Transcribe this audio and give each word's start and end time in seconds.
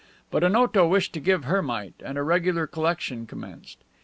But 0.31 0.43
Onoto 0.43 0.87
wished 0.89 1.13
to 1.13 1.19
give 1.19 1.43
her 1.43 1.61
mite, 1.61 1.93
and 2.03 2.17
a 2.17 2.23
regular 2.23 2.65
collection 2.65 3.27
commenced. 3.27 3.77